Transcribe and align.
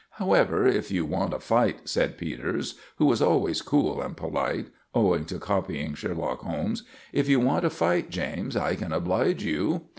"However, 0.13 0.65
if 0.65 0.89
you 0.89 1.05
want 1.05 1.31
a 1.35 1.39
fight," 1.39 1.87
said 1.87 2.17
Peters, 2.17 2.73
who 2.95 3.05
was 3.05 3.21
always 3.21 3.61
cool 3.61 4.01
and 4.01 4.17
polite, 4.17 4.65
owing 4.95 5.25
to 5.25 5.37
copying 5.37 5.93
Sherlock 5.93 6.39
Holmes, 6.39 6.81
"if 7.13 7.29
you 7.29 7.39
want 7.39 7.65
a 7.65 7.69
fight, 7.69 8.09
James, 8.09 8.57
I 8.57 8.73
can 8.73 8.91
oblige 8.93 9.43
you." 9.43 9.83